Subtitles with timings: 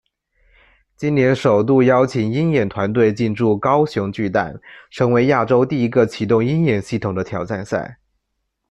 [0.95, 7.99] 今年首度邀请鹰眼团队进驻高雄巨蛋，成为亚洲第一个启用鹰眼系统的挑战赛。